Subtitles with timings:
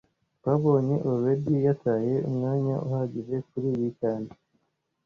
[0.37, 4.29] Twabonye already yataye umwanya uhagije kuriyi cyane